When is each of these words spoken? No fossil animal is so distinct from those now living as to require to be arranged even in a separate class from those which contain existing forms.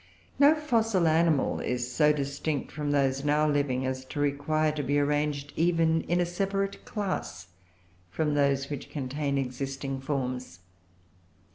No 0.39 0.55
fossil 0.55 1.07
animal 1.07 1.59
is 1.59 1.93
so 1.93 2.11
distinct 2.11 2.71
from 2.71 2.89
those 2.89 3.23
now 3.23 3.47
living 3.47 3.85
as 3.85 4.03
to 4.05 4.19
require 4.19 4.71
to 4.71 4.81
be 4.81 4.97
arranged 4.97 5.53
even 5.55 6.01
in 6.05 6.19
a 6.19 6.25
separate 6.25 6.83
class 6.85 7.49
from 8.09 8.33
those 8.33 8.71
which 8.71 8.89
contain 8.89 9.37
existing 9.37 9.99
forms. 10.01 10.61